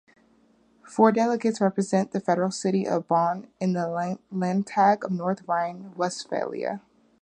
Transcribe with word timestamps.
Four 0.83 1.11
delegates 1.11 1.61
represent 1.61 2.09
the 2.09 2.19
Federal 2.19 2.49
city 2.49 2.87
of 2.87 3.07
Bonn 3.07 3.49
in 3.59 3.73
the 3.73 3.87
Landtag 4.31 5.05
of 5.05 5.11
North 5.11 5.43
Rhine-Westphalia. 5.47 6.81